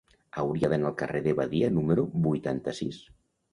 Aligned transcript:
Hauria 0.43 0.69
d'anar 0.71 0.87
al 0.91 0.95
carrer 1.01 1.21
de 1.27 1.35
Badia 1.41 1.71
número 1.77 2.07
vuitanta-sis. 2.31 3.01